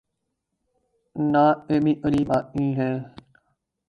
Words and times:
ناک 1.15 1.57
کے 1.67 1.79
بھی 1.83 1.93
قریب 2.03 2.31
آتی 2.37 2.65
ہیں 2.77 2.95